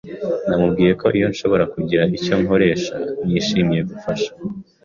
Namubwiye 0.47 0.91
ko 0.99 1.05
iyo 1.17 1.27
nshobora 1.33 1.63
kugira 1.73 2.03
icyo 2.17 2.33
nkoresha 2.43 2.95
nishimiye 3.25 3.81
gufasha. 3.89 4.29